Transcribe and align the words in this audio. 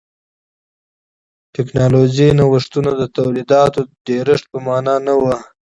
ټکنالوژیکي 1.55 2.35
نوښتونه 2.37 2.91
د 2.99 3.03
تولیداتو 3.17 3.79
د 3.87 3.91
ډېرښت 4.07 4.45
په 4.51 4.57
معنا 4.67 4.95
نه 5.05 5.13
و. 5.21 5.23